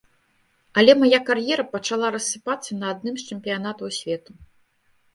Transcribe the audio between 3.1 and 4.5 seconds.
з чэмпіянатаў свету.